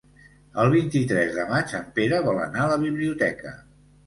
El 0.61 0.71
vint-i-tres 0.75 1.29
de 1.35 1.45
maig 1.51 1.75
en 1.81 1.85
Pere 1.99 2.23
vol 2.29 2.41
anar 2.47 2.65
a 2.65 2.71
la 2.73 2.79
biblioteca. 2.87 3.55